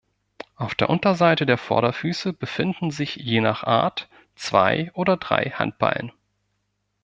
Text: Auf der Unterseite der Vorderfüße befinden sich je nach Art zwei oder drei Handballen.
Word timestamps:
Auf 0.55 0.73
der 0.73 0.89
Unterseite 0.89 1.45
der 1.45 1.59
Vorderfüße 1.59 2.33
befinden 2.33 2.89
sich 2.89 3.17
je 3.17 3.39
nach 3.39 3.63
Art 3.63 4.09
zwei 4.33 4.89
oder 4.95 5.15
drei 5.15 5.51
Handballen. 5.51 6.11